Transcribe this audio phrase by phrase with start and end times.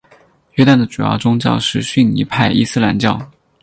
[0.55, 3.29] 约旦的主要宗教是逊尼派伊斯兰教。